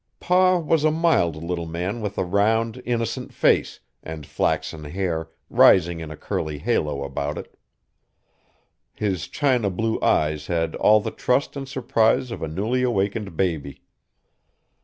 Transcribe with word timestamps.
Pa 0.19 0.57
was 0.57 0.83
a 0.83 0.89
mild 0.89 1.35
little 1.43 1.67
man 1.67 2.01
with 2.01 2.17
a 2.17 2.23
round, 2.23 2.81
innocent 2.87 3.31
face, 3.31 3.81
and 4.01 4.25
flaxen 4.25 4.85
hair 4.85 5.29
rising 5.47 5.99
in 5.99 6.09
a 6.09 6.17
curly 6.17 6.57
halo 6.57 7.03
about 7.03 7.37
it. 7.37 7.55
His 8.95 9.27
china 9.27 9.69
blue 9.69 9.99
eyes 10.01 10.47
had 10.47 10.73
all 10.77 11.01
the 11.01 11.11
trust 11.11 11.55
and 11.55 11.69
surprise 11.69 12.31
of 12.31 12.41
a 12.41 12.47
newly 12.47 12.81
awakened 12.81 13.37
baby. 13.37 13.83